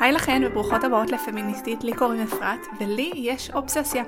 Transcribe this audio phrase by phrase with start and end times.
[0.00, 4.04] היי לכן וברוכות הבאות לפמיניסטית, לי קוראים אפרת, ולי יש אובססיה.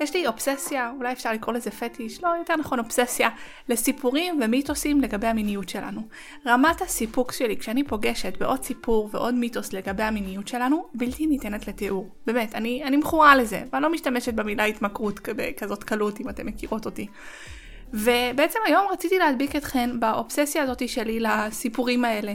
[0.00, 3.28] יש לי אובססיה, אולי אפשר לקרוא לזה פטיש, לא, יותר נכון אובססיה,
[3.68, 6.00] לסיפורים ומיתוסים לגבי המיניות שלנו.
[6.46, 12.08] רמת הסיפוק שלי כשאני פוגשת בעוד סיפור ועוד מיתוס לגבי המיניות שלנו, בלתי ניתנת לתיאור.
[12.26, 16.86] באמת, אני, אני מכורה לזה, ואני לא משתמשת במילה התמכרות בכזאת קלות, אם אתן מכירות
[16.86, 17.06] אותי.
[17.92, 22.32] ובעצם היום רציתי להדביק אתכן באובססיה הזאת שלי לסיפורים האלה,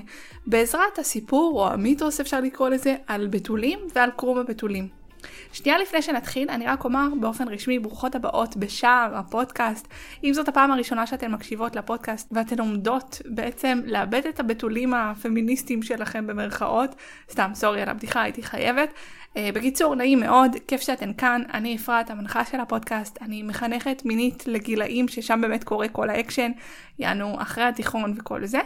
[0.48, 4.98] בעזרת הסיפור או המיתוס אפשר לקרוא לזה על בתולים ועל קרום הבתולים.
[5.54, 9.88] שנייה לפני שנתחיל, אני רק אומר באופן רשמי ברוכות הבאות בשער הפודקאסט.
[10.24, 16.28] אם זאת הפעם הראשונה שאתן מקשיבות לפודקאסט ואתן עומדות בעצם לאבד את הבתולים הפמיניסטיים שלכם
[16.28, 16.96] במרכאות,
[17.32, 18.89] סתם sorry על הבדיחה הייתי חייבת,
[19.54, 25.07] בקיצור, נעים מאוד, כיף שאתן כאן, אני אפרת, המנחה של הפודקאסט, אני מחנכת מינית לגילאים
[25.07, 26.51] ששם באמת קורה כל האקשן,
[27.00, 28.59] יענו אחרי התיכון וכל זה,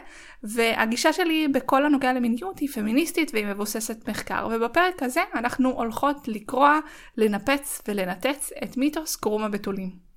[0.43, 6.79] והגישה שלי בכל הנוגע למיניות היא פמיניסטית והיא מבוססת מחקר, ובפרק הזה אנחנו הולכות לקרוע,
[7.17, 10.10] לנפץ ולנתץ את מיתוס קרום הבתולים.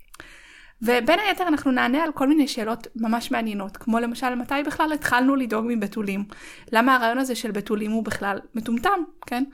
[0.82, 5.36] ובין היתר אנחנו נענה על כל מיני שאלות ממש מעניינות, כמו למשל מתי בכלל התחלנו
[5.36, 6.24] לדאוג מבתולים?
[6.72, 9.44] למה הרעיון הזה של בתולים הוא בכלל מטומטם, כן?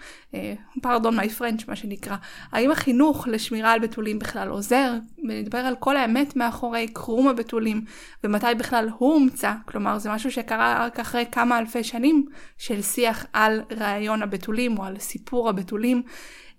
[0.82, 2.16] פרדון מי פרנץ' מה שנקרא.
[2.52, 4.92] האם החינוך לשמירה על בתולים בכלל עוזר?
[5.18, 7.84] נדבר על כל האמת מאחורי קרום הבתולים,
[8.24, 12.26] ומתי בכלל הוא הומצא, כלומר זה משהו שקרה רק אחרי כמה אלפי שנים
[12.58, 16.02] של שיח על רעיון הבתולים או על סיפור הבתולים.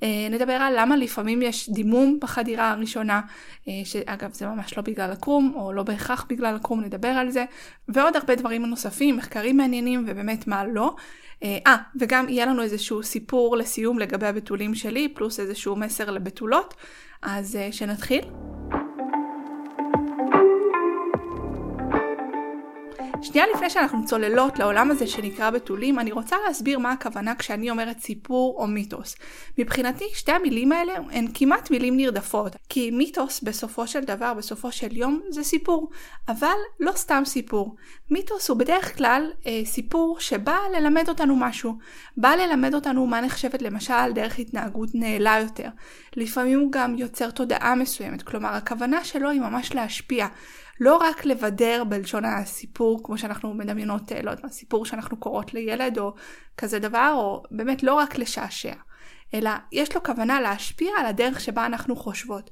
[0.04, 3.22] אה, נדבר על למה לפעמים יש דימום בחדירה הראשונה,
[3.68, 7.46] אה, שאגב זה ממש לא בגלל הקרום, או לא בהכרח בגלל הקרום, נדבר על זה,
[7.88, 10.96] ועוד הרבה דברים נוספים, מחקרים מעניינים ובאמת מה לא.
[11.44, 16.74] אה, 아, וגם יהיה לנו איזשהו סיפור לסיום לגבי הבתולים שלי, פלוס איזשהו מסר לבתולות,
[17.22, 18.22] אז שנתחיל.
[23.24, 28.00] שנייה לפני שאנחנו צוללות לעולם הזה שנקרא בתולים, אני רוצה להסביר מה הכוונה כשאני אומרת
[28.00, 29.16] סיפור או מיתוס.
[29.58, 34.98] מבחינתי שתי המילים האלה הן כמעט מילים נרדפות, כי מיתוס בסופו של דבר, בסופו של
[34.98, 35.90] יום, זה סיפור,
[36.28, 37.76] אבל לא סתם סיפור.
[38.10, 41.74] מיתוס הוא בדרך כלל אה, סיפור שבא ללמד אותנו משהו,
[42.18, 45.70] בא ללמד אותנו מה נחשבת למשל דרך התנהגות נעלה יותר.
[46.16, 50.28] לפעמים הוא גם יוצר תודעה מסוימת, כלומר הכוונה שלו היא ממש להשפיע.
[50.82, 55.54] לא רק לבדר בלשון הסיפור, כמו שאנחנו מדמיינות, אה, לא יודעת מה, סיפור שאנחנו קוראות
[55.54, 56.14] לילד או
[56.58, 58.74] כזה דבר, או באמת לא רק לשעשע,
[59.34, 62.50] אלא יש לו כוונה להשפיע על הדרך שבה אנחנו חושבות.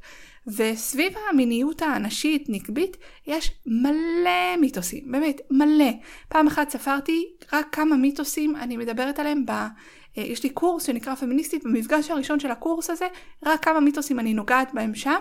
[0.48, 2.98] וסביב המיניות הנשית, נקבית,
[3.28, 5.92] יש מלא מיתוסים, באמת, מלא.
[6.28, 9.52] פעם אחת ספרתי רק כמה מיתוסים אני מדברת עליהם ב...
[9.52, 13.08] אה, יש לי קורס שנקרא פמיניסטית, במפגש הראשון של הקורס הזה,
[13.46, 15.20] רק כמה מיתוסים אני נוגעת בהם שם,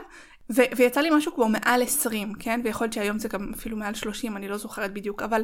[0.50, 2.60] ו- ויצא לי משהו כמו מעל 20, כן?
[2.64, 5.42] ויכול להיות שהיום זה גם אפילו מעל 30, אני לא זוכרת בדיוק, אבל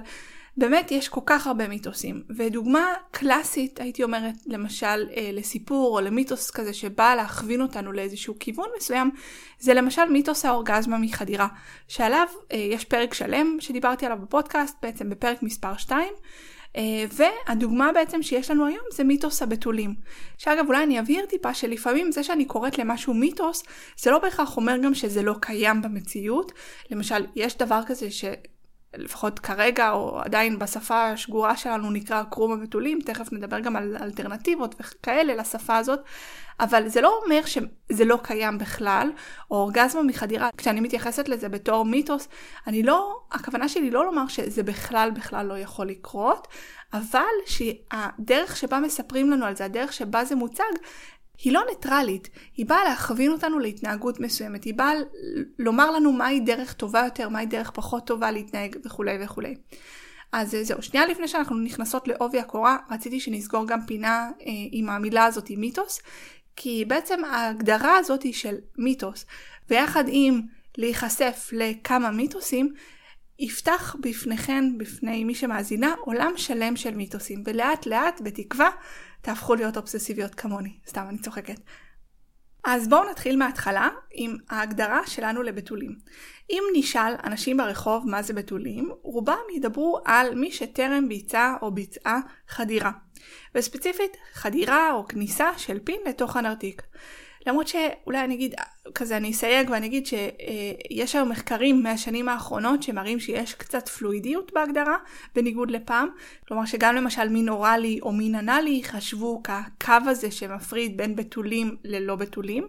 [0.56, 2.22] באמת יש כל כך הרבה מיתוסים.
[2.36, 8.68] ודוגמה קלאסית, הייתי אומרת, למשל אה, לסיפור או למיתוס כזה שבא להכווין אותנו לאיזשהו כיוון
[8.76, 9.10] מסוים,
[9.58, 11.48] זה למשל מיתוס האורגזמה מחדירה,
[11.88, 16.08] שעליו אה, יש פרק שלם שדיברתי עליו בפודקאסט, בעצם בפרק מספר 2.
[16.76, 19.94] אה, והדוגמה בעצם שיש לנו היום זה מיתוס הבתולים.
[20.38, 23.62] שאגב אולי אני אבהיר טיפה שלפעמים זה שאני קוראת למשהו מיתוס
[23.98, 26.52] זה לא בהכרח אומר גם שזה לא קיים במציאות.
[26.90, 28.24] למשל יש דבר כזה ש...
[28.96, 34.74] לפחות כרגע או עדיין בשפה השגורה שלנו נקרא קרום הבתולים, תכף נדבר גם על אלטרנטיבות
[34.80, 36.00] וכאלה לשפה הזאת,
[36.60, 39.10] אבל זה לא אומר שזה לא קיים בכלל,
[39.50, 42.28] או אורגזמה מחדירה, כשאני מתייחסת לזה בתור מיתוס,
[42.66, 46.48] אני לא, הכוונה שלי לא לומר שזה בכלל בכלל לא יכול לקרות,
[46.92, 50.64] אבל שהדרך שבה מספרים לנו על זה, הדרך שבה זה מוצג,
[51.38, 54.92] היא לא ניטרלית, היא באה להכווין אותנו להתנהגות מסוימת, היא באה
[55.58, 59.54] לומר לנו מהי דרך טובה יותר, מהי דרך פחות טובה להתנהג וכולי וכולי.
[60.32, 65.24] אז זהו, שנייה לפני שאנחנו נכנסות לעובי הקורה, רציתי שנסגור גם פינה אה, עם המילה
[65.24, 66.00] הזאת, עם מיתוס,
[66.56, 69.26] כי בעצם ההגדרה הזאת היא של מיתוס,
[69.70, 70.40] ויחד עם
[70.78, 72.74] להיחשף לכמה מיתוסים,
[73.38, 78.70] יפתח בפניכן, בפני מי שמאזינה, עולם שלם של מיתוסים, ולאט לאט, בתקווה,
[79.24, 80.78] תהפכו להיות אובססיביות כמוני.
[80.86, 81.60] סתם, אני צוחקת.
[82.64, 85.98] אז בואו נתחיל מההתחלה עם ההגדרה שלנו לבתולים.
[86.50, 92.20] אם נשאל אנשים ברחוב מה זה בתולים, רובם ידברו על מי שטרם ביצע או ביצעה
[92.48, 92.90] חדירה.
[93.54, 96.82] וספציפית חדירה או כניסה של פין לתוך הנרתיק.
[97.46, 98.54] למרות שאולי אני אגיד,
[98.94, 104.96] כזה אני אסייג ואני אגיד שיש היום מחקרים מהשנים האחרונות שמראים שיש קצת פלואידיות בהגדרה,
[105.34, 106.08] בניגוד לפעם.
[106.48, 112.16] כלומר שגם למשל מין אוראלי או מין אנאלי חשבו כקו הזה שמפריד בין בתולים ללא
[112.16, 112.66] בתולים.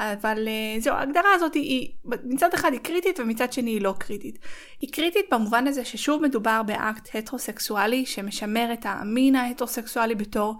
[0.00, 4.38] אבל אה, זהו, ההגדרה הזאת היא, מצד אחד היא קריטית ומצד שני היא לא קריטית.
[4.80, 10.54] היא קריטית במובן הזה ששוב מדובר באקט הטרוסקסואלי שמשמר את המין ההטרוסקסואלי בתור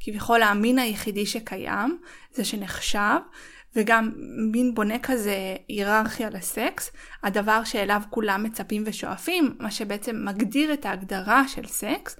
[0.00, 1.98] כביכול המין היחידי שקיים,
[2.32, 3.18] זה שנחשב,
[3.76, 4.10] וגם
[4.52, 6.90] מין בונה כזה היררכיה לסקס,
[7.22, 12.16] הדבר שאליו כולם מצפים ושואפים, מה שבעצם מגדיר את ההגדרה של סקס,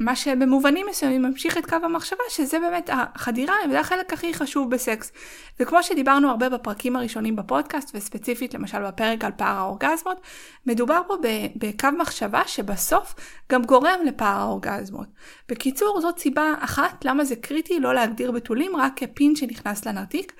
[0.00, 5.12] מה שבמובנים מסוימים ממשיך את קו המחשבה שזה באמת החדירה זה החלק הכי חשוב בסקס.
[5.60, 10.20] וכמו שדיברנו הרבה בפרקים הראשונים בפודקאסט וספציפית למשל בפרק על פער האורגזמות,
[10.66, 11.14] מדובר פה
[11.56, 13.14] בקו מחשבה שבסוף
[13.52, 15.06] גם גורם לפער האורגזמות.
[15.48, 20.32] בקיצור זאת סיבה אחת למה זה קריטי לא להגדיר בתולים רק כפין שנכנס לנרתיק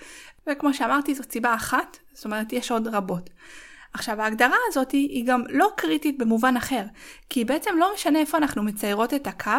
[0.46, 3.30] וכמו שאמרתי זאת סיבה אחת, זאת אומרת יש עוד רבות.
[3.92, 6.82] עכשיו ההגדרה הזאת היא גם לא קריטית במובן אחר,
[7.28, 9.50] כי בעצם לא משנה איפה אנחנו מציירות את הקו,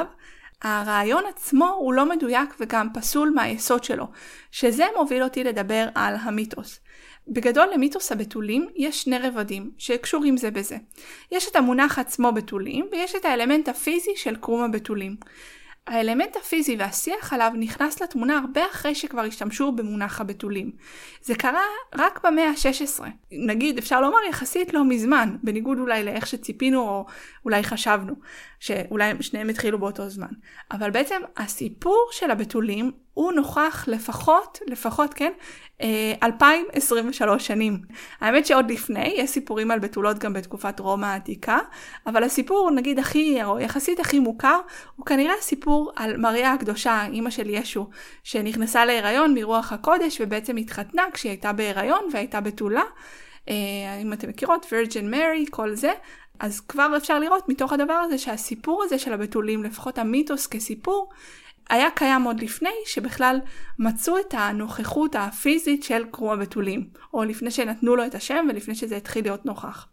[0.61, 4.07] הרעיון עצמו הוא לא מדויק וגם פסול מהיסוד שלו,
[4.51, 6.79] שזה מוביל אותי לדבר על המיתוס.
[7.27, 10.77] בגדול למיתוס הבתולים יש שני רבדים שקשורים זה בזה.
[11.31, 15.15] יש את המונח עצמו בתולים ויש את האלמנט הפיזי של קרום הבתולים.
[15.87, 20.71] האלמנט הפיזי והשיח עליו נכנס לתמונה הרבה אחרי שכבר השתמשו במונח הבתולים.
[21.21, 21.63] זה קרה
[21.95, 23.03] רק במאה ה-16.
[23.31, 27.05] נגיד, אפשר לומר יחסית לא מזמן, בניגוד אולי לאיך שציפינו או
[27.45, 28.13] אולי חשבנו,
[28.59, 30.31] שאולי שניהם התחילו באותו זמן.
[30.71, 35.31] אבל בעצם הסיפור של הבתולים הוא נוכח לפחות, לפחות כן,
[36.23, 37.81] 2023 אה, שנים.
[38.21, 41.59] האמת שעוד לפני, יש סיפורים על בתולות גם בתקופת רומא העתיקה,
[42.07, 44.59] אבל הסיפור נגיד הכי, או יחסית הכי מוכר,
[44.95, 47.89] הוא כנראה סיפור על מריה הקדושה, אימא של ישו,
[48.23, 52.83] שנכנסה להיריון מרוח הקודש ובעצם התחתנה כשהיא הייתה בהיריון והייתה בתולה.
[53.49, 53.53] אה,
[54.01, 55.91] אם אתם מכירות, וירג'ן מרי, כל זה.
[56.39, 61.09] אז כבר אפשר לראות מתוך הדבר הזה שהסיפור הזה של הבתולים, לפחות המיתוס כסיפור,
[61.71, 63.39] היה קיים עוד לפני שבכלל
[63.79, 68.97] מצאו את הנוכחות הפיזית של קרום הבתולים, או לפני שנתנו לו את השם ולפני שזה
[68.97, 69.87] התחיל להיות נוכח.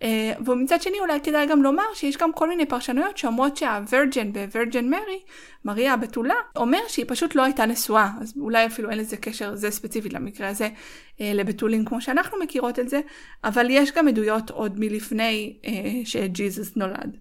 [0.00, 0.02] Uh,
[0.46, 5.20] ומצד שני אולי כדאי גם לומר שיש גם כל מיני פרשנויות שאומרות שהווירג'ן בווירג'ן מרי,
[5.64, 9.70] מריה הבתולה, אומר שהיא פשוט לא הייתה נשואה, אז אולי אפילו אין לזה קשר, זה
[9.70, 13.00] ספציפית למקרה הזה, uh, לבתולים כמו שאנחנו מכירות את זה,
[13.44, 15.68] אבל יש גם עדויות עוד מלפני uh,
[16.04, 17.16] שג'יזוס נולד.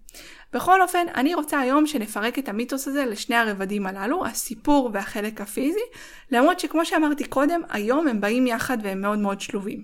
[0.54, 5.80] בכל אופן, אני רוצה היום שנפרק את המיתוס הזה לשני הרבדים הללו, הסיפור והחלק הפיזי,
[6.31, 9.81] למרות שכמו שאמרתי קודם, היום הם באים יחד והם מאוד מאוד שלובים.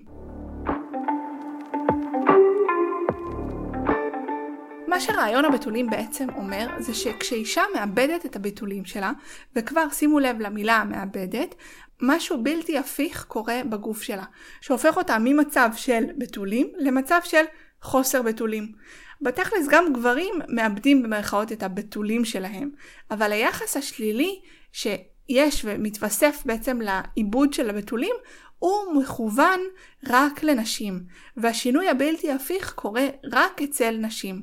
[4.86, 9.12] מה שרעיון הבתולים בעצם אומר זה שכשאישה מאבדת את הבתולים שלה,
[9.56, 11.54] וכבר שימו לב למילה מאבדת,
[12.02, 14.24] משהו בלתי הפיך קורה בגוף שלה,
[14.60, 17.44] שהופך אותה ממצב של בתולים למצב של
[17.82, 18.72] חוסר בתולים.
[19.20, 22.70] בתכלס גם גברים מאבדים במרכאות את הבתולים שלהם,
[23.10, 24.40] אבל היחס השלילי
[24.72, 28.14] שיש ומתווסף בעצם לעיבוד של הבתולים
[28.58, 29.60] הוא מכוון
[30.06, 31.00] רק לנשים,
[31.36, 34.42] והשינוי הבלתי הפיך קורה רק אצל נשים.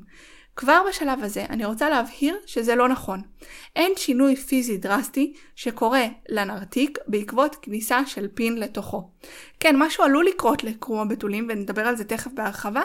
[0.55, 3.21] כבר בשלב הזה אני רוצה להבהיר שזה לא נכון.
[3.75, 9.09] אין שינוי פיזי דרסטי שקורה לנרתיק בעקבות כניסה של פין לתוכו.
[9.59, 12.81] כן, משהו עלול לקרות לקרום הבתולים ונדבר על זה תכף בהרחבה,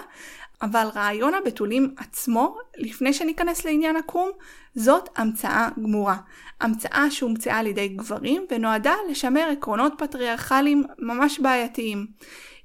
[0.63, 4.31] אבל רעיון הבתולים עצמו, לפני שניכנס לעניין הקרום,
[4.75, 6.17] זאת המצאה גמורה.
[6.61, 12.07] המצאה שהומצאה על ידי גברים ונועדה לשמר עקרונות פטריארכליים ממש בעייתיים.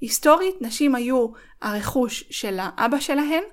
[0.02, 1.28] היסטורית נשים היו
[1.62, 3.44] הרכוש של האבא שלהן,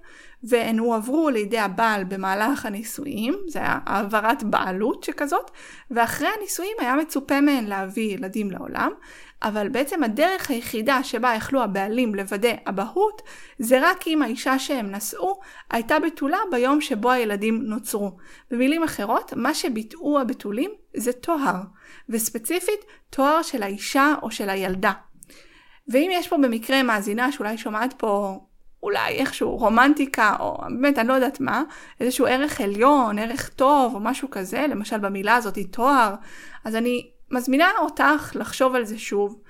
[0.42, 5.50] והן הועברו לידי הבעל במהלך הנישואים, זה היה העברת בעלות שכזאת,
[5.90, 8.90] ואחרי הנישואים היה מצופה מהן להביא ילדים לעולם,
[9.42, 13.22] אבל בעצם הדרך היחידה שבה יכלו הבעלים לוודא אבהות,
[13.58, 18.16] זה רק אם האישה שהם נשאו הייתה בתולה ביום שבו הילדים נוצרו.
[18.50, 21.60] במילים אחרות, מה שביטאו הבתולים זה תואר,
[22.08, 22.80] וספציפית
[23.10, 24.92] תואר של האישה או של הילדה.
[25.88, 28.40] ואם יש פה במקרה מאזינה שאולי שומעת פה
[28.82, 31.62] אולי איכשהו רומנטיקה, או באמת, אני לא יודעת מה,
[32.00, 36.14] איזשהו ערך עליון, ערך טוב, או משהו כזה, למשל במילה הזאת תואר,
[36.64, 39.40] אז אני מזמינה אותך לחשוב על זה שוב,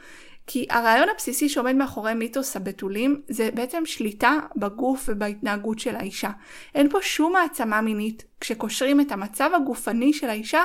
[0.47, 6.31] כי הרעיון הבסיסי שעומד מאחורי מיתוס הבתולים זה בעצם שליטה בגוף ובהתנהגות של האישה.
[6.75, 10.63] אין פה שום העצמה מינית כשקושרים את המצב הגופני של האישה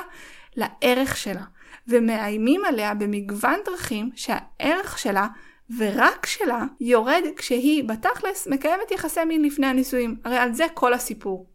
[0.56, 1.42] לערך שלה,
[1.88, 5.26] ומאיימים עליה במגוון דרכים שהערך שלה
[5.78, 10.16] ורק שלה יורד כשהיא בתכלס מקיימת יחסי מין לפני הנישואים.
[10.24, 11.46] הרי על זה כל הסיפור.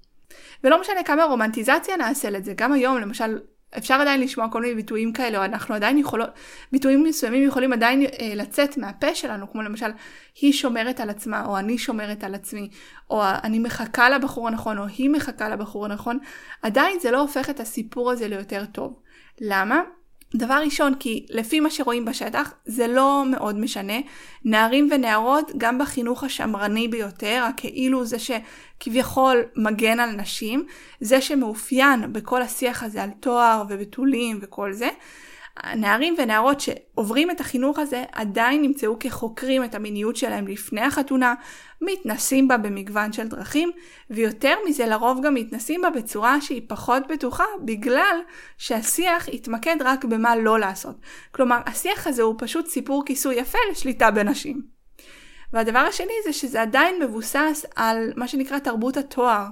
[0.64, 3.40] ולא משנה כמה רומנטיזציה נעשה לזה, גם היום למשל
[3.78, 6.30] אפשר עדיין לשמוע כל מיני ביטויים כאלה, או אנחנו עדיין יכולות,
[6.72, 9.92] ביטויים מסוימים יכולים עדיין אה, לצאת מהפה שלנו, כמו למשל,
[10.42, 12.70] היא שומרת על עצמה, או אני שומרת על עצמי,
[13.10, 16.20] או אני מחכה לבחור הנכון, או היא מחכה לבחור הנכון,
[16.62, 19.00] עדיין זה לא הופך את הסיפור הזה ליותר טוב.
[19.42, 19.82] למה?
[20.36, 24.00] דבר ראשון, כי לפי מה שרואים בשטח, זה לא מאוד משנה.
[24.46, 30.66] נערים ונערות, גם בחינוך השמרני ביותר, הכאילו זה שכביכול מגן על נשים,
[31.02, 34.90] זה שמאופיין בכל השיח הזה על תואר ובתולים וכל זה,
[35.76, 41.34] נערים ונערות שעוברים את החינוך הזה עדיין נמצאו כחוקרים את המיניות שלהם לפני החתונה,
[41.82, 43.72] מתנסים בה במגוון של דרכים,
[44.10, 48.20] ויותר מזה לרוב גם מתנסים בה בצורה שהיא פחות בטוחה, בגלל
[48.58, 50.96] שהשיח יתמקד רק במה לא לעשות.
[51.32, 54.62] כלומר, השיח הזה הוא פשוט סיפור כיסוי יפה לשליטה בנשים.
[55.54, 59.46] והדבר השני זה שזה עדיין מבוסס על מה שנקרא תרבות התואר.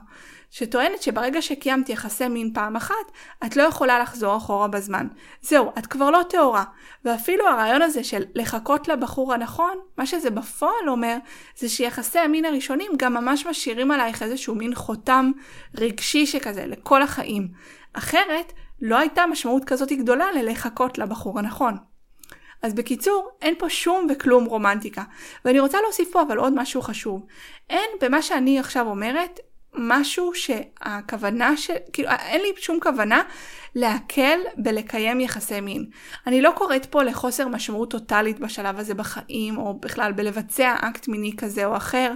[0.52, 2.96] שטוענת שברגע שקיימת יחסי מין פעם אחת,
[3.46, 5.08] את לא יכולה לחזור אחורה בזמן.
[5.42, 6.64] זהו, את כבר לא טהורה.
[7.06, 11.18] ואפילו הרעיון הזה של לחכות לבחור הנכון, מה שזה בפועל אומר,
[11.58, 15.32] זה שיחסי המין הראשונים גם ממש משאירים עלייך איזשהו מין חותם
[15.78, 17.48] רגשי שכזה, לכל החיים.
[17.94, 21.78] אחרת, לא הייתה משמעות כזאת גדולה ללחכות לבחור הנכון.
[22.64, 25.04] אז בקיצור, אין פה שום וכלום רומנטיקה.
[25.46, 27.26] ואני רוצה להוסיף פה אבל עוד משהו חשוב.
[27.70, 29.40] אין במה שאני עכשיו אומרת
[29.74, 33.22] משהו שהכוונה של, כאילו אין לי שום כוונה
[33.76, 35.86] להקל בלקיים יחסי מין.
[36.28, 41.32] אני לא קוראת פה לחוסר משמעות טוטאלית בשלב הזה בחיים, או בכלל בלבצע אקט מיני
[41.38, 42.14] כזה או אחר.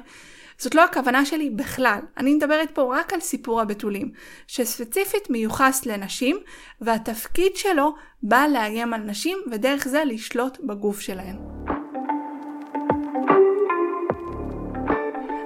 [0.57, 1.99] זאת לא הכוונה שלי בכלל.
[2.17, 4.11] אני מדברת פה רק על סיפור הבתולים,
[4.47, 6.37] שספציפית מיוחס לנשים,
[6.81, 7.93] והתפקיד שלו
[8.23, 11.37] בא לאיים על נשים, ודרך זה לשלוט בגוף שלהן.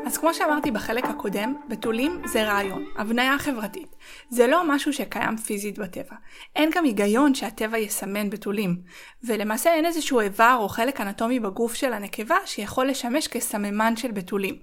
[0.07, 3.95] אז כמו שאמרתי בחלק הקודם, בתולים זה רעיון, הבניה חברתית.
[4.29, 6.15] זה לא משהו שקיים פיזית בטבע.
[6.55, 8.81] אין גם היגיון שהטבע יסמן בתולים.
[9.23, 14.55] ולמעשה אין איזשהו איבר או חלק אנטומי בגוף של הנקבה שיכול לשמש כסממן של בתולים.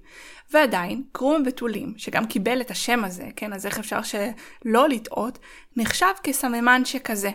[0.51, 5.39] ועדיין, קרום הבתולים, שגם קיבל את השם הזה, כן, אז איך אפשר שלא לטעות,
[5.77, 7.31] נחשב כסממן שכזה.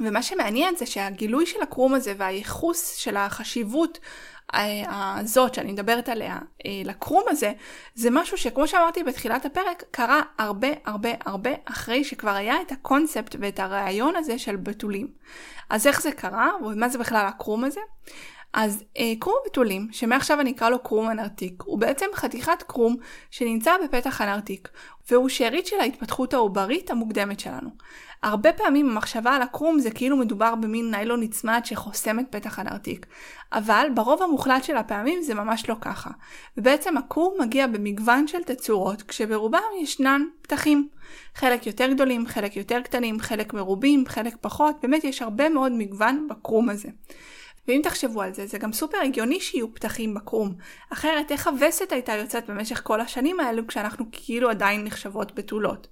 [0.00, 3.98] ומה שמעניין זה שהגילוי של הקרום הזה והייחוס של החשיבות
[4.52, 7.52] הזאת שאני מדברת עליה אה, לקרום הזה,
[7.94, 13.36] זה משהו שכמו שאמרתי בתחילת הפרק, קרה הרבה הרבה הרבה אחרי שכבר היה את הקונספט
[13.40, 15.08] ואת הרעיון הזה של בתולים.
[15.70, 17.80] אז איך זה קרה, ומה זה בכלל הקרום הזה?
[18.52, 22.96] אז אה, קרום בתולים, שמעכשיו אני אקרא לו קרום הנרתיק, הוא בעצם חתיכת קרום
[23.30, 24.68] שנמצא בפתח הנרתיק,
[25.10, 27.70] והוא שארית של ההתפתחות העוברית המוקדמת שלנו.
[28.22, 33.06] הרבה פעמים המחשבה על הקרום זה כאילו מדובר במין ניילון נצמד שחוסם את פתח הנרתיק,
[33.52, 36.10] אבל ברוב המוחלט של הפעמים זה ממש לא ככה.
[36.56, 40.88] ובעצם הקרום מגיע במגוון של תצורות, כשברובם ישנן פתחים.
[41.34, 46.26] חלק יותר גדולים, חלק יותר קטנים, חלק מרובים, חלק פחות, באמת יש הרבה מאוד מגוון
[46.30, 46.88] בקרום הזה.
[47.68, 50.54] ואם תחשבו על זה, זה גם סופר הגיוני שיהיו פתחים בקרום.
[50.92, 55.88] אחרת, איך הווסת הייתה יוצאת במשך כל השנים האלו כשאנחנו כאילו עדיין נחשבות בתולות.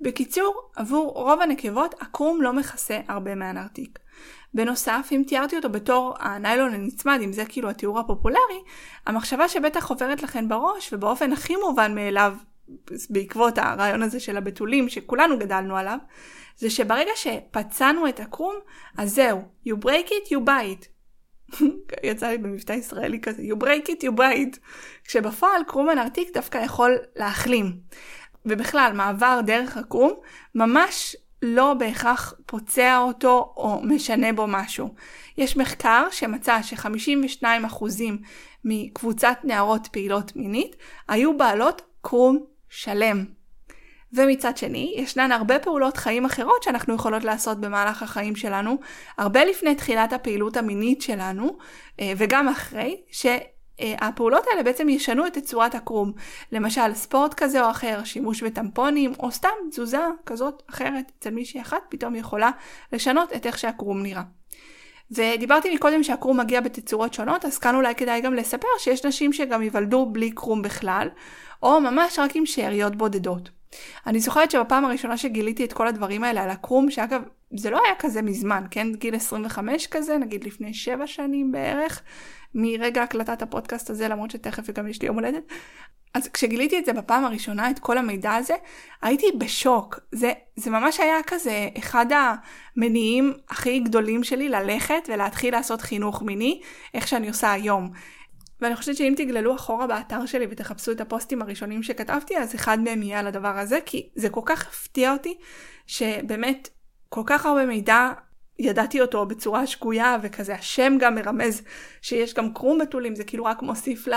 [0.00, 3.98] בקיצור, עבור רוב הנקבות, הקרום לא מכסה הרבה מהנרתיק.
[4.54, 8.62] בנוסף, אם תיארתי אותו בתור הניילון הנצמד, אם זה כאילו התיאור הפופולרי,
[9.06, 12.34] המחשבה שבטח עוברת לכם בראש, ובאופן הכי מובן מאליו,
[13.10, 15.98] בעקבות הרעיון הזה של הבתולים שכולנו גדלנו עליו,
[16.56, 18.54] זה שברגע שפצענו את הקרום,
[18.98, 20.93] אז זהו, you break it, you buy it.
[22.02, 24.58] יצא לי במבטא ישראלי כזה, you break it, you it.
[25.04, 27.76] כשבפועל קרום הנרתיק דווקא יכול להחלים.
[28.46, 30.12] ובכלל, מעבר דרך הקרום,
[30.54, 34.94] ממש לא בהכרח פוצע אותו או משנה בו משהו.
[35.38, 37.84] יש מחקר שמצא ש-52%
[38.64, 40.76] מקבוצת נערות פעילות מינית
[41.08, 43.24] היו בעלות קרום שלם.
[44.14, 48.76] ומצד שני, ישנן הרבה פעולות חיים אחרות שאנחנו יכולות לעשות במהלך החיים שלנו,
[49.18, 51.56] הרבה לפני תחילת הפעילות המינית שלנו,
[52.00, 56.12] אה, וגם אחרי, שהפעולות האלה בעצם ישנו את תצורת הקרום.
[56.52, 61.82] למשל, ספורט כזה או אחר, שימוש בטמפונים, או סתם תזוזה כזאת אחרת אצל מישהי אחת,
[61.88, 62.50] פתאום יכולה
[62.92, 64.22] לשנות את איך שהקרום נראה.
[65.10, 69.62] ודיברתי מקודם שהקרום מגיע בתצורות שונות, אז כאן אולי כדאי גם לספר שיש נשים שגם
[69.62, 71.08] ייוולדו בלי קרום בכלל,
[71.62, 73.50] או ממש רק עם שאריות בודדות.
[74.06, 77.22] אני זוכרת שבפעם הראשונה שגיליתי את כל הדברים האלה על הקרום, שאגב,
[77.56, 78.94] זה לא היה כזה מזמן, כן?
[78.94, 82.02] גיל 25 כזה, נגיד לפני 7 שנים בערך,
[82.54, 85.42] מרגע הקלטת הפודקאסט הזה, למרות שתכף גם יש לי יום הולדת.
[86.14, 88.54] אז כשגיליתי את זה בפעם הראשונה, את כל המידע הזה,
[89.02, 90.00] הייתי בשוק.
[90.12, 92.06] זה, זה ממש היה כזה אחד
[92.76, 96.60] המניעים הכי גדולים שלי ללכת ולהתחיל לעשות חינוך מיני,
[96.94, 97.90] איך שאני עושה היום.
[98.64, 103.02] ואני חושבת שאם תגללו אחורה באתר שלי ותחפשו את הפוסטים הראשונים שכתבתי, אז אחד מהם
[103.02, 105.38] יהיה על הדבר הזה, כי זה כל כך הפתיע אותי,
[105.86, 106.68] שבאמת
[107.08, 108.12] כל כך הרבה מידע
[108.58, 111.62] ידעתי אותו בצורה שגויה וכזה השם גם מרמז
[112.02, 114.08] שיש גם קרום בתולים זה כאילו רק מוסיף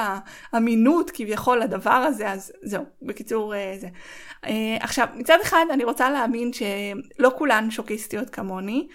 [0.54, 3.88] לאמינות כביכול לדבר הזה אז זהו בקיצור אה, זה.
[4.46, 8.88] אה, עכשיו מצד אחד אני רוצה להאמין שלא כולן שוקיסטיות כמוני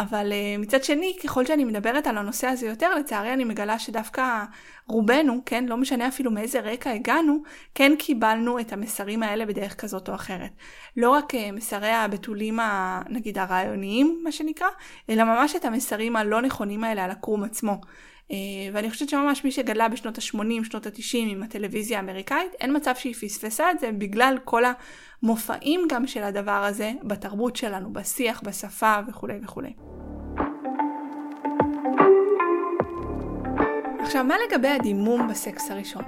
[0.00, 4.44] אבל uh, מצד שני, ככל שאני מדברת על הנושא הזה יותר, לצערי אני מגלה שדווקא
[4.86, 7.42] רובנו, כן, לא משנה אפילו מאיזה רקע הגענו,
[7.74, 10.50] כן קיבלנו את המסרים האלה בדרך כזאת או אחרת.
[10.96, 12.58] לא רק uh, מסרי הבתולים,
[13.08, 14.68] נגיד הרעיוניים, מה שנקרא,
[15.10, 17.80] אלא ממש את המסרים הלא נכונים האלה על הקרום עצמו.
[18.30, 18.32] Uh,
[18.72, 23.14] ואני חושבת שממש מי שגדלה בשנות ה-80, שנות ה-90 עם הטלוויזיה האמריקאית, אין מצב שהיא
[23.14, 24.62] פספסה את זה בגלל כל
[25.22, 29.72] המופעים גם של הדבר הזה בתרבות שלנו, בשיח, בשפה וכולי וכולי.
[34.00, 36.02] עכשיו, מה לגבי הדימום בסקס הראשון?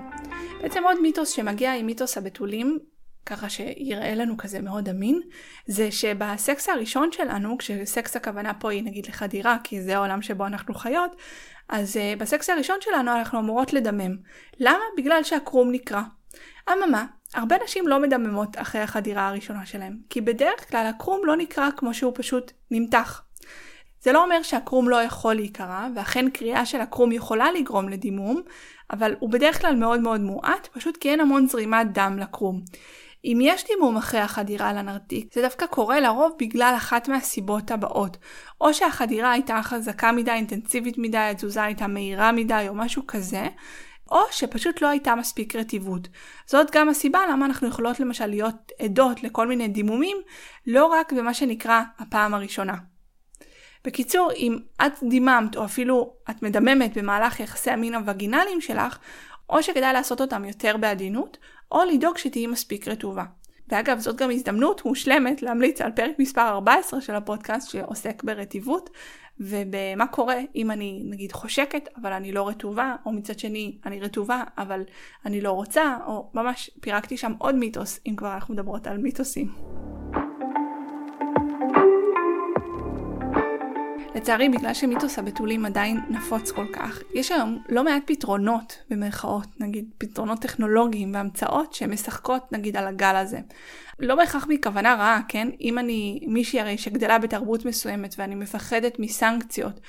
[0.62, 2.78] בעצם עוד מיתוס שמגיע עם מיתוס הבתולים,
[3.26, 5.20] ככה שיראה לנו כזה מאוד אמין,
[5.66, 10.74] זה שבסקס הראשון שלנו, כשסקס הכוונה פה היא נגיד לחדירה, כי זה העולם שבו אנחנו
[10.74, 11.16] חיות,
[11.68, 14.16] אז uh, בסקס הראשון שלנו אנחנו אמורות לדמם.
[14.60, 14.84] למה?
[14.96, 16.02] בגלל שהקרום נקרע.
[16.72, 21.68] אממה, הרבה נשים לא מדממות אחרי החדירה הראשונה שלהם, כי בדרך כלל הקרום לא נקרע
[21.76, 23.22] כמו שהוא פשוט נמתח.
[24.02, 28.42] זה לא אומר שהקרום לא יכול להיקרע, ואכן קריאה של הקרום יכולה לגרום לדימום,
[28.90, 32.62] אבל הוא בדרך כלל מאוד מאוד מועט, פשוט כי אין המון זרימת דם לקרום.
[33.24, 38.16] אם יש דימום אחרי החדירה לנרתיק, זה דווקא קורה לרוב בגלל אחת מהסיבות הבאות.
[38.60, 43.48] או שהחדירה הייתה חזקה מדי, אינטנסיבית מדי, התזוזה הייתה מהירה מדי או משהו כזה,
[44.10, 46.08] או שפשוט לא הייתה מספיק רטיבות.
[46.46, 50.16] זאת גם הסיבה למה אנחנו יכולות למשל להיות עדות לכל מיני דימומים,
[50.66, 52.74] לא רק במה שנקרא הפעם הראשונה.
[53.84, 58.98] בקיצור, אם את דיממת או אפילו את מדממת במהלך יחסי המין הווגינליים שלך,
[59.50, 61.38] או שכדאי לעשות אותם יותר בעדינות,
[61.72, 63.24] או לדאוג שתהיי מספיק רטובה.
[63.68, 68.90] ואגב, זאת גם הזדמנות מושלמת להמליץ על פרק מספר 14 של הפודקאסט שעוסק ברטיבות,
[69.40, 74.44] ובמה קורה אם אני נגיד חושקת אבל אני לא רטובה, או מצד שני אני רטובה
[74.58, 74.82] אבל
[75.26, 79.71] אני לא רוצה, או ממש פירקתי שם עוד מיתוס, אם כבר אנחנו מדברות על מיתוסים.
[84.14, 89.90] לצערי, בגלל שמיתוס הבתולים עדיין נפוץ כל כך, יש היום לא מעט פתרונות, במרכאות, נגיד
[89.98, 93.38] פתרונות טכנולוגיים והמצאות שמשחקות נגיד על הגל הזה.
[93.98, 95.48] לא בהכרח מכוונה רעה, כן?
[95.60, 99.80] אם אני מישהי הרי שגדלה בתרבות מסוימת ואני מפחדת מסנקציות,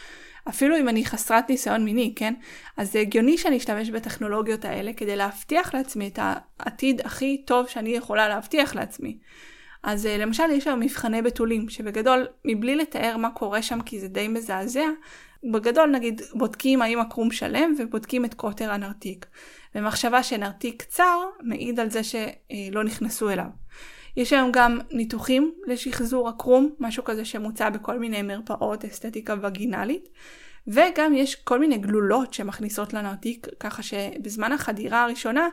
[0.50, 2.34] אפילו אם אני חסרת ניסיון מיני, כן?
[2.78, 6.20] אז זה הגיוני שאני אשתמש בטכנולוגיות האלה כדי להבטיח לעצמי את
[6.60, 9.18] העתיד הכי טוב שאני יכולה להבטיח לעצמי.
[9.84, 14.08] אז אה, למשל יש היום מבחני בתולים, שבגדול, מבלי לתאר מה קורה שם כי זה
[14.08, 14.86] די מזעזע,
[15.52, 19.26] בגדול נגיד בודקים האם הקרום שלם ובודקים את קוטר הנרתיק.
[19.76, 23.46] ומחשבה שנרתיק קצר מעיד על זה שלא נכנסו אליו.
[24.18, 30.10] יש היום גם ניתוחים לשחזור הקרום, משהו כזה שמוצע בכל מיני מרפאות אסתטיקה וגינלית.
[30.68, 35.48] וגם יש כל מיני גלולות שמכניסות לנרתיק, ככה שבזמן החדירה הראשונה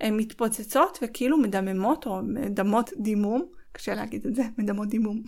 [0.00, 3.46] הן מתפוצצות וכאילו מדממות או מדמות דימום,
[3.76, 5.22] קשה להגיד את זה, מדמות דימום.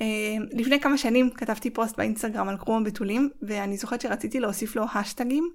[0.00, 0.04] Uh,
[0.52, 5.50] לפני כמה שנים כתבתי פוסט באינסטגרם על קרום הבתולים ואני זוכרת שרציתי להוסיף לו השטגים.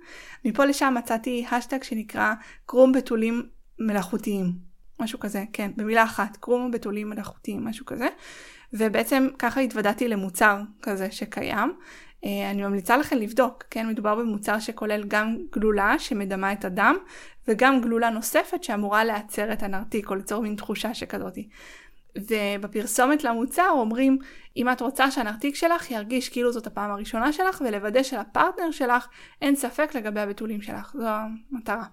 [0.46, 2.34] מפה לשם מצאתי השטג שנקרא
[2.66, 3.44] קרום בתולים
[3.80, 4.54] מלאכותיים.
[5.00, 8.08] משהו כזה, כן, במילה אחת, קרום בתולים מלאכותיים, משהו כזה.
[8.74, 11.74] ובעצם ככה התוודעתי למוצר כזה שקיים.
[12.24, 16.96] Uh, אני ממליצה לכם לבדוק, כן, מדובר במוצר שכולל גם גלולה שמדמה את הדם
[17.48, 21.50] וגם גלולה נוספת שאמורה לעצר את הנרתיק או ליצור מין תחושה שכזאתי.
[22.18, 24.18] ובפרסומת למוצר אומרים,
[24.58, 29.08] אם את רוצה שהנרתיק שלך ירגיש כאילו זאת הפעם הראשונה שלך, ולוודא שלפרטנר שלך
[29.42, 30.96] אין ספק לגבי הבתולים שלך.
[31.00, 31.08] זו
[31.52, 31.84] המטרה.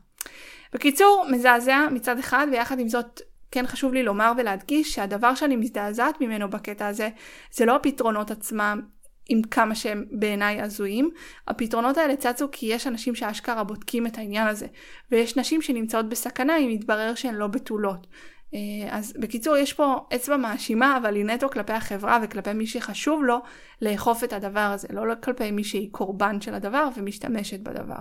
[0.72, 6.20] בקיצור, מזעזע מצד אחד, ויחד עם זאת, כן חשוב לי לומר ולהדגיש שהדבר שאני מזדעזעת
[6.20, 7.08] ממנו בקטע הזה,
[7.52, 8.80] זה לא הפתרונות עצמם,
[9.28, 11.10] עם כמה שהם בעיניי הזויים.
[11.48, 14.66] הפתרונות האלה צצו כי יש אנשים שאשכרה בודקים את העניין הזה,
[15.10, 18.06] ויש נשים שנמצאות בסכנה אם יתברר שהן לא בתולות.
[18.54, 18.58] אה,
[18.90, 23.38] אז בקיצור, יש פה אצבע מאשימה, אבל היא נטו כלפי החברה וכלפי מי שחשוב לו
[23.82, 28.00] לאכוף את הדבר הזה, לא כלפי מי שהיא קורבן של הדבר ומשתמשת בדבר.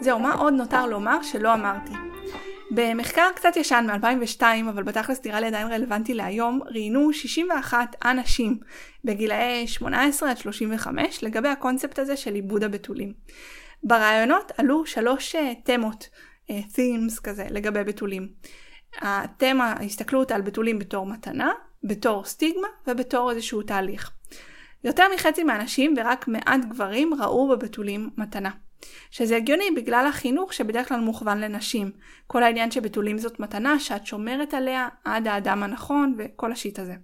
[0.00, 2.03] זהו, מה עוד נותר לומר שלא אמרתי?
[2.70, 8.58] במחקר קצת ישן מ-2002, אבל בתכלס נראה לי עדיין רלוונטי להיום, ראיינו 61 אנשים
[9.04, 13.12] בגילאי 18 עד 35 לגבי הקונספט הזה של עיבוד הבתולים.
[13.82, 16.08] ברעיונות עלו שלוש אה, תמות,
[16.50, 18.28] uh, themes כזה, לגבי בתולים.
[19.00, 21.52] התמה, ההסתכלות על בתולים בתור מתנה,
[21.84, 24.10] בתור סטיגמה ובתור איזשהו תהליך.
[24.84, 28.50] יותר מחצי מהאנשים ורק מעט גברים ראו בבתולים מתנה.
[29.10, 31.90] שזה הגיוני בגלל החינוך שבדרך כלל מוכוון לנשים.
[32.26, 36.94] כל העניין שבתולים זאת מתנה שאת שומרת עליה עד האדם הנכון וכל השיט הזה.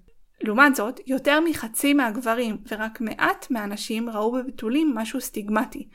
[0.43, 5.89] לעומת זאת, יותר מחצי מהגברים ורק מעט מהנשים ראו בבתולים משהו סטיגמטי.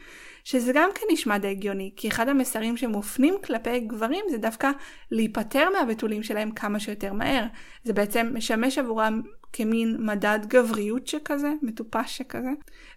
[0.44, 4.72] שזה גם כן נשמע די הגיוני, כי אחד המסרים שמופנים כלפי גברים זה דווקא
[5.12, 7.46] להיפטר מהבתולים שלהם כמה שיותר מהר.
[7.84, 9.22] זה בעצם משמש עבורם
[9.58, 12.50] כמין מדד גבריות שכזה, מטופש שכזה.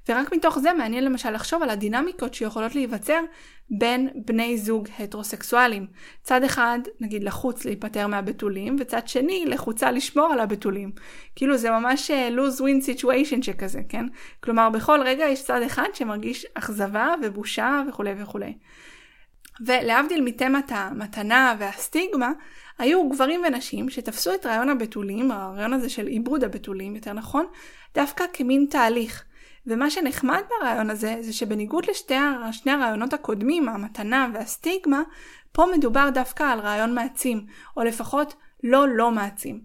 [0.08, 3.20] ורק מתוך זה מעניין למשל לחשוב על הדינמיקות שיכולות להיווצר
[3.70, 5.86] בין בני זוג הטרוסקסואלים.
[6.22, 10.90] צד אחד, נגיד, לחוץ להיפטר מהבתולים, וצד שני, לחוצה לשמור על הבתולים.
[11.36, 14.06] כאילו זה ממש אה, lose-win situation שכזה, כן?
[14.40, 18.54] כלומר, בכל רגע יש צד אחד שמרגיש אכזבה ובושה וכולי וכולי.
[19.66, 22.32] ולהבדיל מתמת המתנה והסטיגמה,
[22.78, 27.46] היו גברים ונשים שתפסו את רעיון הבתולים, הרעיון הזה של עיבוד הבתולים, יותר נכון,
[27.94, 29.24] דווקא כמין תהליך.
[29.66, 31.86] ומה שנחמד ברעיון הזה, זה שבניגוד
[32.48, 35.02] לשני הרעיונות הקודמים, המתנה והסטיגמה,
[35.52, 39.60] פה מדובר דווקא על רעיון מעצים, או לפחות לא לא מעצים.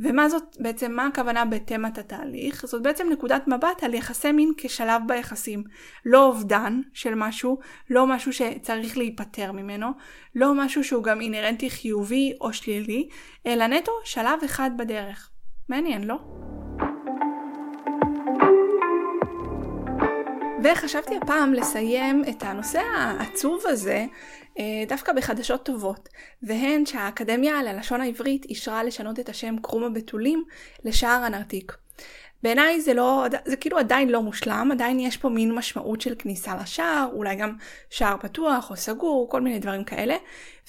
[0.00, 2.66] ומה זאת בעצם, מה הכוונה בתמת התהליך?
[2.66, 5.64] זאת בעצם נקודת מבט על יחסי מין כשלב ביחסים.
[6.06, 7.58] לא אובדן של משהו,
[7.90, 9.88] לא משהו שצריך להיפטר ממנו,
[10.34, 13.08] לא משהו שהוא גם אינהרנטי חיובי או שלילי,
[13.46, 15.30] אלא נטו שלב אחד בדרך.
[15.68, 16.16] מעניין, לא?
[20.64, 24.06] וחשבתי הפעם לסיים את הנושא העצוב הזה
[24.88, 26.08] דווקא בחדשות טובות,
[26.42, 30.44] והן שהאקדמיה ללשון העברית אישרה לשנות את השם קרום הבתולים
[30.84, 31.76] לשער הנרתיק.
[32.42, 36.56] בעיניי זה לא, זה כאילו עדיין לא מושלם, עדיין יש פה מין משמעות של כניסה
[36.62, 37.52] לשער, אולי גם
[37.90, 40.16] שער פתוח או סגור, כל מיני דברים כאלה.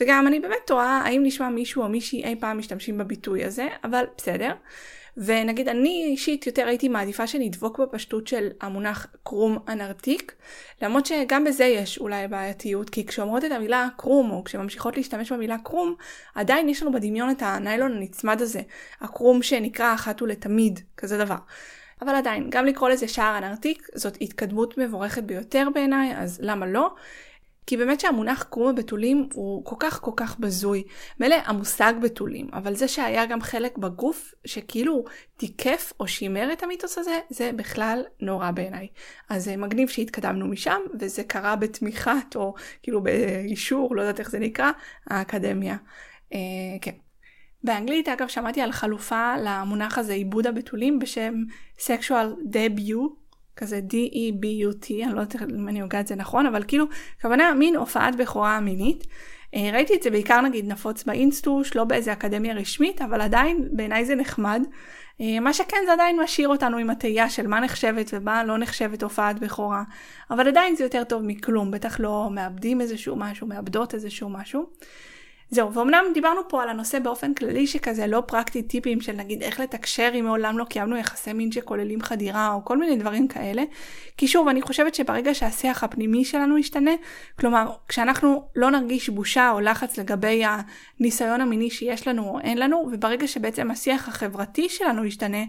[0.02, 4.06] וגם אני באמת תוהה האם נשמע מישהו או מישהי אי פעם משתמשים בביטוי הזה, אבל
[4.18, 4.54] בסדר.
[5.18, 10.36] ונגיד אני אישית יותר הייתי מעדיפה שנדבוק בפשטות של המונח קרום אנרטיק,
[10.82, 15.58] למרות שגם בזה יש אולי בעייתיות, כי כשאומרות את המילה קרום, או כשממשיכות להשתמש במילה
[15.58, 15.96] קרום,
[16.36, 18.62] עדיין יש לנו בדמיון את הניילון הנצמד הזה,
[19.02, 21.38] הקרום שנקרא אחת ולתמיד, כזה דבר.
[22.02, 26.94] אבל עדיין, גם לקרוא לזה שער אנרטיק זאת התקדמות מבורכת ביותר בעיניי, אז למה לא?
[27.66, 30.84] כי באמת שהמונח קרום הבתולים הוא כל כך כל כך בזוי.
[31.20, 35.04] מילא המושג בתולים, אבל זה שהיה גם חלק בגוף שכאילו
[35.38, 38.88] תיקף או שימר את המיתוס הזה, זה בכלל נורא בעיניי.
[39.30, 44.40] אז זה מגניב שהתקדמנו משם, וזה קרה בתמיכת או כאילו באישור, לא יודעת איך זה
[44.40, 44.72] נקרא,
[45.08, 45.78] האקדמיה.
[46.34, 46.40] אה,
[46.82, 46.96] כן.
[47.64, 51.34] באנגלית אגב שמעתי על חלופה למונח הזה עיבוד הבתולים בשם
[51.78, 53.21] sexual debut
[53.62, 56.86] כזה D-E-B-U-T, אני לא יודעת אם אני הוגה את זה נכון, אבל כאילו,
[57.22, 59.08] כוונה מין הופעת בכורה מינית.
[59.56, 64.06] אה, ראיתי את זה בעיקר נגיד נפוץ באינסטוש, לא באיזה אקדמיה רשמית, אבל עדיין בעיניי
[64.06, 64.64] זה נחמד.
[65.22, 69.04] אה, מה שכן זה עדיין משאיר אותנו עם התהייה של מה נחשבת ומה לא נחשבת
[69.04, 69.84] הופעת בכורה,
[70.32, 74.66] אבל עדיין זה יותר טוב מכלום, בטח לא מאבדים איזשהו משהו, מאבדות איזשהו משהו.
[75.54, 79.60] זהו, ואומנם דיברנו פה על הנושא באופן כללי שכזה לא פרקטי טיפים של נגיד איך
[79.60, 83.64] לתקשר אם מעולם לא קיימנו יחסי מין שכוללים חדירה או כל מיני דברים כאלה.
[84.18, 86.92] כי שוב, אני חושבת שברגע שהשיח הפנימי שלנו ישתנה,
[87.40, 90.44] כלומר, כשאנחנו לא נרגיש בושה או לחץ לגבי
[91.00, 95.44] הניסיון המיני שיש לנו או אין לנו, וברגע שבעצם השיח החברתי שלנו ישתנה,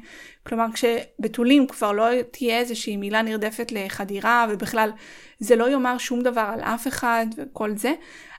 [0.47, 4.91] כלומר כשבתולים כבר לא תהיה איזושהי מילה נרדפת לחדירה ובכלל
[5.39, 7.93] זה לא יאמר שום דבר על אף אחד וכל זה,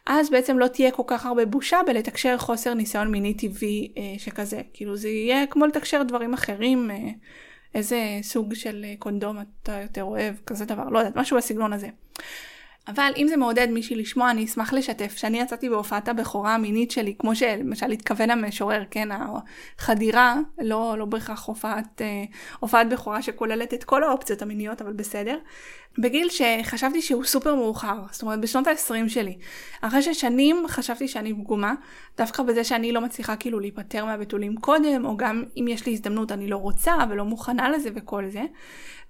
[0.06, 4.62] אז בעצם לא תהיה כל כך הרבה בושה בלתקשר חוסר ניסיון מיני טבעי אה, שכזה.
[4.74, 6.98] כאילו זה יהיה כמו לתקשר דברים אחרים, אה,
[7.76, 11.88] איזה סוג של אה, קונדום אתה יותר אוהב, כזה דבר, לא יודעת, משהו בסגנון הזה.
[12.88, 17.16] אבל אם זה מעודד מישהי לשמוע, אני אשמח לשתף שאני יצאתי בהופעת הבכורה המינית שלי,
[17.20, 22.24] כמו שלמשל התכוון המשורר, כן, החדירה, לא, לא בהכרח הופעת, אה,
[22.60, 25.38] הופעת בכורה שכוללת את כל האופציות המיניות, אבל בסדר.
[25.98, 29.38] בגיל שחשבתי שהוא סופר מאוחר, זאת אומרת בשנות ה-20 שלי.
[29.82, 31.74] אחרי ששנים חשבתי שאני פגומה,
[32.18, 36.32] דווקא בזה שאני לא מצליחה כאילו להיפטר מהבתולים קודם, או גם אם יש לי הזדמנות
[36.32, 38.42] אני לא רוצה ולא מוכנה לזה וכל זה.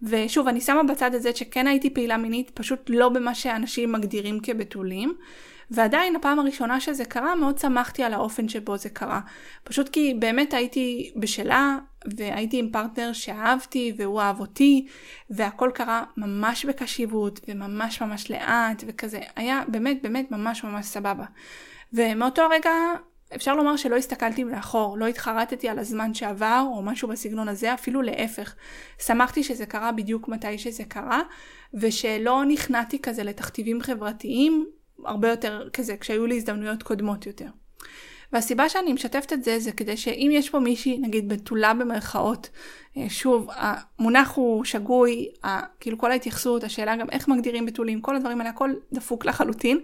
[0.04, 5.16] ושוב, אני שמה בצד הזה שכן הייתי פעילה מינית, פשוט לא במה שאנשים מגדירים כבתולים.
[5.72, 9.22] ועדיין הפעם הראשונה שזה קרה מאוד שמחתי על האופן שבו זה קרה.
[9.64, 11.78] פשוט כי באמת הייתי בשלה
[12.18, 14.88] והייתי עם פרטנר שאהבתי והוא אהב אותי
[15.30, 21.26] והכל קרה ממש בקשיבות וממש ממש לאט וכזה היה באמת באמת ממש ממש סבבה.
[21.94, 22.72] ומאותו הרגע
[23.36, 28.02] אפשר לומר שלא הסתכלתי לאחור, לא התחרטתי על הזמן שעבר או משהו בסגנון הזה, אפילו
[28.02, 28.56] להפך.
[29.06, 31.22] שמחתי שזה קרה בדיוק מתי שזה קרה,
[31.74, 34.66] ושלא נכנעתי כזה לתכתיבים חברתיים,
[35.06, 37.48] הרבה יותר כזה, כשהיו לי הזדמנויות קודמות יותר.
[38.34, 42.50] והסיבה שאני משתפת את זה זה כדי שאם יש פה מישהי, נגיד בתולה במרכאות,
[42.98, 45.28] אה, שוב, המונח הוא שגוי,
[45.80, 49.80] כאילו כל ההתייחסות, השאלה גם איך מגדירים בתולים, כל הדברים האלה, הכל דפוק לחלוטין,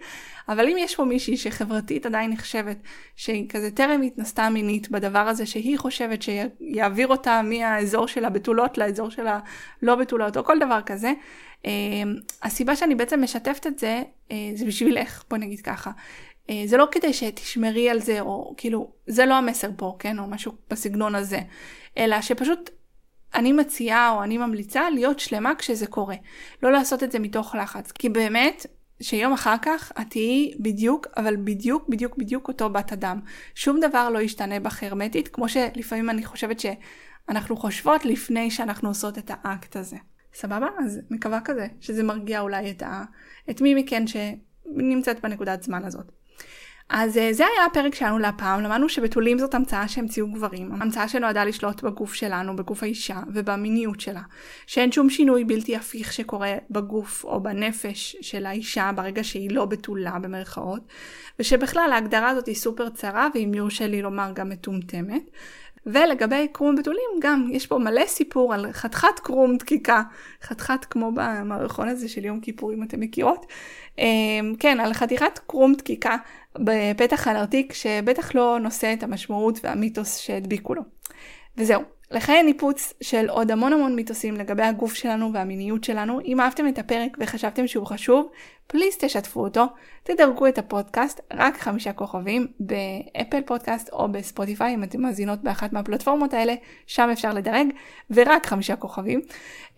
[0.50, 2.78] אבל אם יש פה מישהי שחברתית עדיין נחשבת,
[3.16, 9.10] שהיא כזה טרם התנסתה מינית בדבר הזה, שהיא חושבת שיעביר אותה מהאזור של הבתולות לאזור
[9.10, 11.14] של הלא בתולות, או כל דבר כזה,
[11.66, 11.72] אה,
[12.44, 15.92] הסיבה שאני בעצם משתפת את זה, אה, זה בשבילך, בוא נגיד ככה.
[16.50, 20.20] אה, זה לא כדי שתשמרי על זה, או כאילו, זה לא המסר פה, כן?
[20.20, 21.40] או משהו בסגנון הזה.
[21.98, 22.70] אלא שפשוט
[23.36, 26.16] אני מציעה או אני ממליצה להיות שלמה כשזה קורה.
[26.64, 27.92] לא לעשות את זה מתוך לחץ.
[27.92, 28.66] כי באמת,
[29.02, 33.20] שיום אחר כך את תהיי בדיוק, אבל בדיוק, בדיוק, בדיוק אותו בת אדם.
[33.56, 39.18] שום דבר לא ישתנה בך הרמטית, כמו שלפעמים אני חושבת שאנחנו חושבות לפני שאנחנו עושות
[39.18, 39.98] את האקט הזה.
[40.34, 40.68] סבבה?
[40.80, 43.04] אז מקווה כזה, שזה מרגיע אולי את, ה...
[43.50, 46.19] את מי מכן שנמצאת בנקודת זמן הזאת.
[46.90, 51.44] אז אה, זה היה הפרק שלנו להפעם, למדנו שבתולים זאת המצאה שהמציאו גברים, המצאה שנועדה
[51.44, 54.22] לשלוט בגוף שלנו, בגוף האישה ובמיניות שלה,
[54.68, 60.20] שאין שום שינוי בלתי הפיך שקורה בגוף או בנפש של האישה ברגע שהיא לא בתולה
[60.20, 60.82] במרכאות,
[61.40, 65.24] ושבכלל ההגדרה הזאת היא סופר צרה ואם יורשה לי לומר גם מטומטמת,
[65.86, 70.04] ולגבי קרום בתולים גם יש פה מלא סיפור על חתיכת קרום דקיקה,
[70.44, 73.46] חתיכת כמו במערכון הזה של יום כיפור אם אתם מכירות,
[73.98, 76.18] אמ, כן על חתיכת קרום דקיקה
[76.60, 80.82] בפתח הנרתיק שבטח לא נושא את המשמעות והמיתוס שהדביקו לו.
[81.58, 86.20] וזהו, לכן ניפוץ של עוד המון המון מיתוסים לגבי הגוף שלנו והמיניות שלנו.
[86.26, 88.30] אם אהבתם את הפרק וחשבתם שהוא חשוב,
[88.72, 89.66] פליז תשתפו אותו,
[90.04, 96.34] תדרגו את הפודקאסט, רק חמישה כוכבים, באפל פודקאסט או בספוטיפיי, אם אתם מאזינות באחת מהפלטפורמות
[96.34, 96.54] האלה,
[96.88, 97.68] שם אפשר לדרג,
[98.12, 99.22] ורק חמישה כוכבים.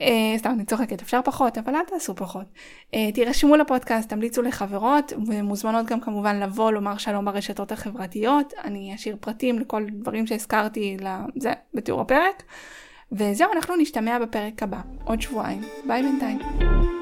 [0.02, 2.46] אה, סתם, אני צוחקת, אפשר פחות, אבל אל תעשו פחות.
[2.94, 8.54] אה, תירשמו לפודקאסט, תמליצו לחברות, ומוזמנות גם כמובן לבוא לומר שלום ברשתות החברתיות.
[8.64, 12.44] אני אשאיר פרטים לכל דברים שהזכרתי לזה בתיאור הפרק.
[13.12, 15.62] וזהו, אנחנו נשתמע בפרק הבא, עוד שבועיים.
[15.88, 17.01] ביי בינתיים.